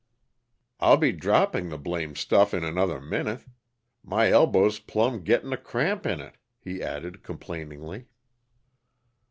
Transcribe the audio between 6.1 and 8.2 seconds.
it," he added complainingly.